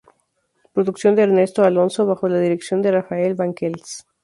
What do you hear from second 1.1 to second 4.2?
de Ernesto Alonso bajo la dirección de Rafael Banquells.